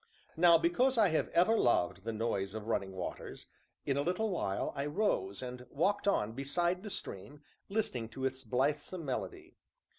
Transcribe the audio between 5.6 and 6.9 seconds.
walked on beside the